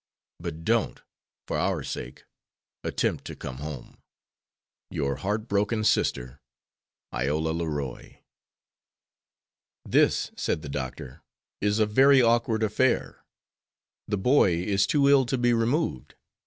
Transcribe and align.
But 0.39 0.63
don't, 0.65 0.99
for 1.45 1.59
our 1.59 1.83
sake, 1.83 2.23
attempt 2.83 3.23
to 3.25 3.35
come 3.35 3.57
home. 3.57 3.99
'Your 4.89 5.17
heart 5.17 5.47
broken 5.47 5.83
sister, 5.83 6.41
'IOLA 7.11 7.51
LEROY.'" 7.51 8.21
"This," 9.85 10.31
said 10.35 10.63
the 10.63 10.69
doctor, 10.69 11.21
"is 11.61 11.77
a 11.77 11.85
very 11.85 12.19
awkward 12.19 12.63
affair. 12.63 13.23
The 14.07 14.17
boy 14.17 14.55
is 14.63 14.87
too 14.87 15.07
ill 15.07 15.27
to 15.27 15.37
be 15.37 15.53
removed. 15.53 16.15